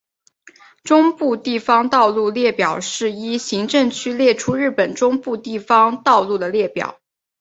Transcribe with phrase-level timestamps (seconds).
[0.83, 6.99] 中部地方道路列表是依行政区列出日本中部地方道路的列表。